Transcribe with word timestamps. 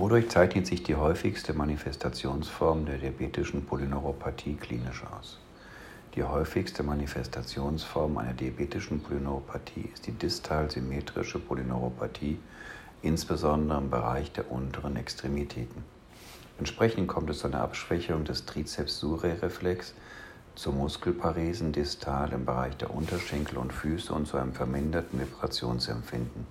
Wodurch 0.00 0.30
zeichnet 0.30 0.66
sich 0.66 0.82
die 0.82 0.96
häufigste 0.96 1.52
Manifestationsform 1.52 2.86
der 2.86 2.96
diabetischen 2.96 3.66
Polyneuropathie 3.66 4.54
klinisch 4.54 5.04
aus? 5.04 5.38
Die 6.14 6.24
häufigste 6.24 6.82
Manifestationsform 6.82 8.16
einer 8.16 8.32
diabetischen 8.32 9.02
Polyneuropathie 9.02 9.90
ist 9.92 10.06
die 10.06 10.12
distal-symmetrische 10.12 11.38
Polyneuropathie, 11.38 12.38
insbesondere 13.02 13.76
im 13.76 13.90
Bereich 13.90 14.32
der 14.32 14.50
unteren 14.50 14.96
Extremitäten. 14.96 15.84
Entsprechend 16.58 17.06
kommt 17.06 17.28
es 17.28 17.40
zu 17.40 17.48
einer 17.48 17.60
Abschwächung 17.60 18.24
des 18.24 18.46
Trizeps-Surae-Reflex, 18.46 19.92
zu 20.54 20.72
Muskelparesen 20.72 21.72
distal 21.72 22.32
im 22.32 22.46
Bereich 22.46 22.74
der 22.78 22.94
Unterschenkel 22.94 23.58
und 23.58 23.74
Füße 23.74 24.14
und 24.14 24.26
zu 24.26 24.38
einem 24.38 24.54
verminderten 24.54 25.20
Vibrationsempfinden. 25.20 26.46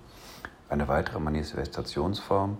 Eine 0.68 0.86
weitere 0.86 1.18
Manifestationsform 1.18 2.56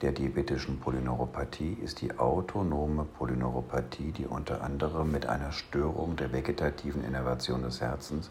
der 0.00 0.12
diabetischen 0.12 0.78
Polyneuropathie 0.78 1.76
ist 1.82 2.00
die 2.00 2.16
autonome 2.18 3.04
Polyneuropathie, 3.04 4.12
die 4.12 4.26
unter 4.26 4.62
anderem 4.62 5.10
mit 5.10 5.26
einer 5.26 5.50
Störung 5.50 6.14
der 6.14 6.32
vegetativen 6.32 7.02
Innervation 7.04 7.62
des 7.62 7.80
Herzens 7.80 8.30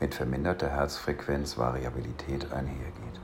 mit 0.00 0.14
verminderter 0.14 0.68
Herzfrequenzvariabilität 0.68 2.52
einhergeht. 2.52 3.20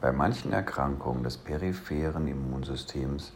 Bei 0.00 0.12
manchen 0.12 0.52
Erkrankungen 0.52 1.22
des 1.22 1.36
peripheren 1.36 2.26
Immunsystems, 2.26 3.32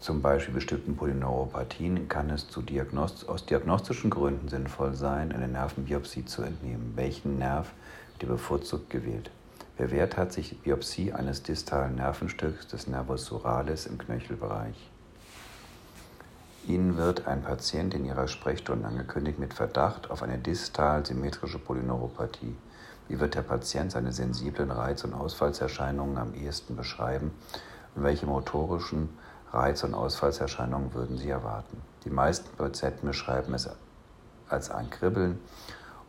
zum 0.00 0.22
Beispiel 0.22 0.54
bestimmten 0.54 0.96
Polyneuropathien, 0.96 2.08
kann 2.08 2.30
es 2.30 2.46
Diagnost 2.48 3.28
aus 3.28 3.46
diagnostischen 3.46 4.10
Gründen 4.10 4.48
sinnvoll 4.48 4.94
sein, 4.94 5.32
eine 5.32 5.48
Nervenbiopsie 5.48 6.24
zu 6.24 6.42
entnehmen. 6.42 6.92
Welchen 6.96 7.38
Nerv 7.38 7.70
wird 8.18 8.30
bevorzugt 8.30 8.90
gewählt? 8.90 9.30
Bewährt 9.76 10.16
hat 10.16 10.32
sich 10.32 10.60
Biopsie 10.60 11.12
eines 11.12 11.42
distalen 11.42 11.96
Nervenstücks 11.96 12.68
des 12.68 12.86
Nervus 12.86 13.24
suralis 13.24 13.86
im 13.86 13.98
Knöchelbereich. 13.98 14.90
Ihnen 16.68 16.96
wird 16.96 17.26
ein 17.26 17.42
Patient 17.42 17.92
in 17.92 18.04
Ihrer 18.04 18.28
Sprechstunde 18.28 18.86
angekündigt 18.86 19.40
mit 19.40 19.52
Verdacht 19.52 20.10
auf 20.10 20.22
eine 20.22 20.38
distal-symmetrische 20.38 21.58
Polyneuropathie. 21.58 22.56
Wie 23.08 23.18
wird 23.18 23.34
der 23.34 23.42
Patient 23.42 23.90
seine 23.90 24.12
sensiblen 24.12 24.70
Reiz- 24.70 25.04
und 25.04 25.12
Ausfallserscheinungen 25.12 26.18
am 26.18 26.34
ehesten 26.34 26.76
beschreiben 26.76 27.32
und 27.96 28.04
welche 28.04 28.26
motorischen 28.26 29.08
Reiz- 29.52 29.82
und 29.82 29.94
Ausfallserscheinungen 29.94 30.94
würden 30.94 31.18
Sie 31.18 31.28
erwarten? 31.28 31.82
Die 32.04 32.10
meisten 32.10 32.48
Patienten 32.56 33.08
beschreiben 33.08 33.52
es 33.54 33.68
als 34.48 34.70
ein 34.70 34.88
Kribbeln 34.88 35.40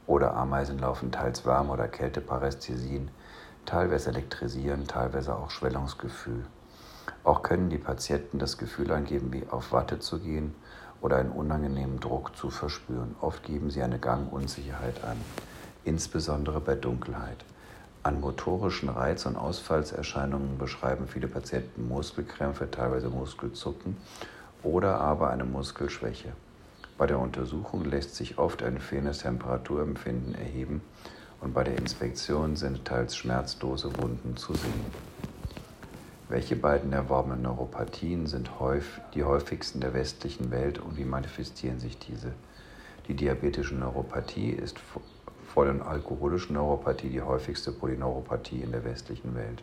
oder 0.08 0.36
Ameisen 0.36 0.78
laufen 0.78 1.12
teils 1.12 1.46
warm 1.46 1.72
oder 1.72 1.88
Kälteparästhesien 1.88 3.10
teilweise 3.66 4.10
elektrisieren, 4.10 4.88
teilweise 4.88 5.36
auch 5.36 5.50
Schwellungsgefühl. 5.50 6.46
Auch 7.24 7.44
können 7.44 7.70
die 7.70 7.78
Patienten 7.78 8.40
das 8.40 8.58
Gefühl 8.58 8.92
angeben, 8.92 9.34
wie 9.34 9.44
auf 9.50 9.72
Watte 9.72 10.00
zu 10.00 10.20
gehen 10.20 10.54
oder 11.02 11.18
einen 11.18 11.32
unangenehmen 11.32 12.00
Druck 12.00 12.36
zu 12.36 12.50
verspüren. 12.50 13.16
Oft 13.22 13.44
geben 13.44 13.70
sie 13.70 13.82
eine 13.82 14.00
Gangunsicherheit 14.00 15.04
an, 15.04 15.18
insbesondere 15.84 16.60
bei 16.60 16.76
Dunkelheit. 16.76 17.44
An 18.04 18.20
motorischen 18.20 18.90
Reiz- 18.90 19.26
und 19.26 19.36
Ausfallserscheinungen 19.36 20.60
beschreiben 20.60 21.08
viele 21.08 21.28
Patienten 21.28 21.88
Muskelkrämpfe, 21.88 22.70
teilweise 22.70 23.10
Muskelzucken 23.10 23.98
oder 24.62 25.00
aber 25.00 25.32
eine 25.32 25.46
Muskelschwäche. 25.46 26.34
Bei 26.98 27.08
der 27.08 27.20
Untersuchung 27.20 27.84
lässt 27.84 28.16
sich 28.16 28.38
oft 28.38 28.64
ein 28.64 28.80
fehlendes 28.80 29.20
Temperaturempfinden 29.20 30.36
erheben 30.36 30.82
und 31.46 31.54
bei 31.54 31.64
der 31.64 31.78
Inspektion 31.78 32.56
sind 32.56 32.86
teils 32.86 33.16
schmerzlose 33.16 33.96
Wunden 34.02 34.36
zu 34.36 34.56
sehen. 34.56 34.86
Welche 36.28 36.56
beiden 36.56 36.92
erworbenen 36.92 37.44
Neuropathien 37.44 38.26
sind 38.26 38.50
die 39.14 39.24
häufigsten 39.24 39.80
der 39.80 39.94
westlichen 39.94 40.50
Welt 40.50 40.80
und 40.80 40.98
wie 40.98 41.06
manifestieren 41.06 41.80
sich 41.80 42.00
diese? 42.00 42.34
Die 43.08 43.14
diabetische 43.14 43.76
Neuropathie 43.76 44.50
ist 44.50 44.80
vor 44.80 45.66
der 45.66 45.86
alkoholischen 45.86 46.56
Neuropathie 46.56 47.10
die 47.10 47.22
häufigste 47.22 47.72
Polyneuropathie 47.72 48.62
in 48.62 48.72
der 48.72 48.84
westlichen 48.84 49.36
Welt. 49.36 49.62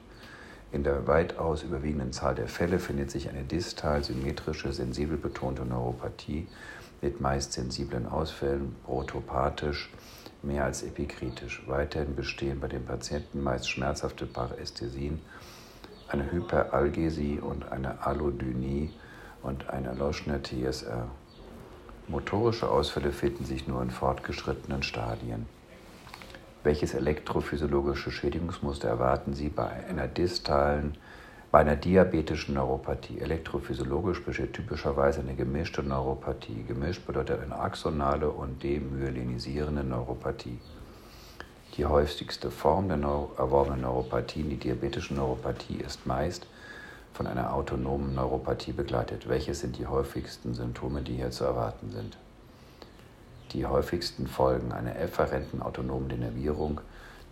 In 0.71 0.85
der 0.85 1.09
weitaus 1.09 1.65
überwiegenden 1.65 2.13
Zahl 2.13 2.37
der 2.37 2.47
Fälle 2.47 2.79
findet 2.79 3.11
sich 3.11 3.29
eine 3.29 3.43
distal 3.43 4.05
symmetrische, 4.05 4.73
sensibel 4.73 5.17
betonte 5.17 5.65
Neuropathie 5.65 6.47
mit 7.01 7.21
meist 7.21 7.53
sensiblen 7.55 8.07
Ausfällen, 8.07 8.77
protopathisch, 8.85 9.91
mehr 10.45 10.65
als 10.65 10.83
epikritisch. 10.83 11.63
Weiterhin 11.67 12.15
bestehen 12.15 12.61
bei 12.61 12.69
den 12.69 12.85
Patienten 12.85 13.43
meist 13.43 13.69
schmerzhafte 13.69 14.27
Parästhesien, 14.27 15.21
eine 16.09 16.31
Hyperalgesie 16.31 17.39
und 17.41 17.71
eine 17.71 18.05
Allodynie 18.05 18.91
und 19.43 19.71
ein 19.71 19.85
erloschener 19.85 20.43
TSR. 20.43 21.09
Motorische 22.09 22.69
Ausfälle 22.69 23.13
finden 23.13 23.45
sich 23.45 23.67
nur 23.67 23.83
in 23.83 23.91
fortgeschrittenen 23.91 24.83
Stadien. 24.83 25.47
Welches 26.65 26.95
elektrophysiologische 26.95 28.11
Schädigungsmuster 28.11 28.89
erwarten 28.89 29.35
Sie 29.35 29.49
bei 29.49 29.69
einer 29.69 30.07
distalen 30.07 30.97
bei 31.53 31.61
einer 31.61 31.77
diabetischen 31.77 32.55
Neuropathie, 32.55 33.21
elektrophysiologisch 33.21 34.25
besteht 34.25 34.55
typischerweise 34.55 35.21
eine 35.21 35.35
gemischte 35.35 35.83
Neuropathie. 35.83 36.65
Gemischt 36.67 37.07
bedeutet 37.07 37.43
eine 37.43 37.59
axonale 37.59 38.31
und 38.31 38.63
demyelinisierende 38.63 39.85
Neuropathie. 39.85 40.59
Die 41.77 41.85
häufigste 41.85 42.51
Form 42.51 42.89
der 42.89 42.97
Neu 42.97 43.27
erworbenen 43.37 43.83
Neuropathien, 43.83 44.49
die 44.49 44.57
diabetische 44.57 45.13
Neuropathie, 45.13 45.77
ist 45.77 46.07
meist 46.07 46.47
von 47.13 47.27
einer 47.27 47.53
autonomen 47.53 48.15
Neuropathie 48.15 48.73
begleitet. 48.73 49.29
Welche 49.29 49.53
sind 49.53 49.77
die 49.77 49.87
häufigsten 49.87 50.55
Symptome, 50.55 51.03
die 51.03 51.17
hier 51.17 51.33
zu 51.33 51.45
erwarten 51.45 51.91
sind? 51.91 52.17
Die 53.53 53.67
häufigsten 53.67 54.27
Folgen 54.27 54.73
einer 54.73 54.97
efferenten 54.97 55.61
autonomen 55.61 56.09
Denervierung 56.09 56.81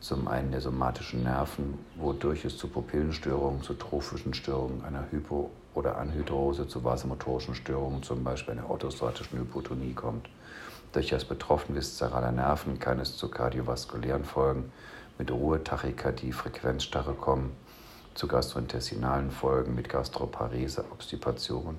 zum 0.01 0.29
einen 0.29 0.51
der 0.51 0.63
somatischen 0.63 1.23
Nerven, 1.23 1.79
wodurch 1.97 2.45
es 2.45 2.57
zu 2.57 2.69
Pupillenstörungen, 2.69 3.63
zu 3.63 3.75
trophischen 3.75 4.33
Störungen, 4.33 4.83
einer 4.85 5.05
Hypo- 5.11 5.51
oder 5.75 5.99
Anhydrose, 5.99 6.67
zu 6.67 6.83
vasomotorischen 6.83 7.55
Störungen, 7.55 8.03
zum 8.03 8.25
Beispiel 8.25 8.55
einer 8.55 8.71
orthostatischen 8.71 9.39
Hypotonie 9.39 9.93
kommt. 9.93 10.29
Durch 10.93 11.09
das 11.09 11.25
Betroffen 11.25 11.77
viszeraler 11.77 12.33
Nerven 12.33 12.79
kann 12.79 12.99
es 12.99 13.17
zu 13.17 13.29
kardiovaskulären 13.29 14.25
Folgen 14.25 14.73
mit 15.19 15.31
Ruhe, 15.31 15.63
Tachykardie, 15.63 16.33
Frequenzstarre 16.33 17.13
kommen, 17.13 17.53
zu 18.15 18.27
gastrointestinalen 18.27 19.31
Folgen 19.31 19.75
mit 19.75 19.89
Gastroparese, 19.89 20.85
Obstipation 20.91 21.79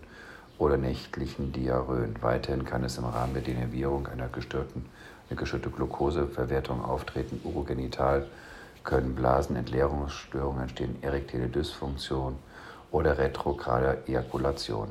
oder 0.58 0.78
nächtlichen 0.78 1.52
Diarrhöen. 1.52 2.16
Weiterhin 2.22 2.66
kann 2.66 2.84
es 2.84 2.98
im 2.98 3.06
Rahmen 3.06 3.34
der 3.34 3.42
Denervierung 3.42 4.08
einer 4.08 4.30
gestörten 4.30 4.86
eine 5.32 5.40
gestörte 5.40 5.70
Glukoseverwertung 5.70 6.84
auftreten, 6.84 7.40
urogenital 7.46 8.28
können 8.84 9.16
Blasenentleerungsstörungen 9.16 10.64
entstehen, 10.64 10.98
erektile 11.02 11.48
Dysfunktion 11.48 12.36
oder 12.92 13.18
retrograde 13.18 14.04
Ejakulation. 14.08 14.90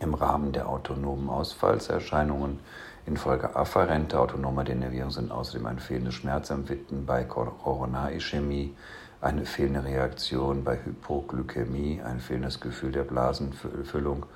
Im 0.00 0.12
Rahmen 0.12 0.52
der 0.52 0.68
autonomen 0.68 1.30
Ausfallserscheinungen 1.30 2.60
infolge 3.06 3.56
afferenter 3.56 4.20
autonomer 4.20 4.64
Denervierung 4.64 5.10
sind 5.10 5.32
außerdem 5.32 5.64
ein 5.64 5.78
fehlendes 5.78 6.16
Schmerzempfinden 6.16 7.06
bei 7.06 7.24
Koronarischämie, 7.24 8.74
eine 9.22 9.46
fehlende 9.46 9.84
Reaktion 9.84 10.62
bei 10.62 10.78
Hypoglykämie, 10.84 12.02
ein 12.02 12.20
fehlendes 12.20 12.60
Gefühl 12.60 12.92
der 12.92 13.04
Blasenfüllung 13.04 14.26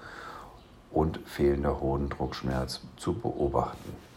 und 0.91 1.20
fehlender 1.26 1.82
Hodendruckschmerz 1.82 2.80
zu 2.97 3.12
beobachten. 3.12 4.09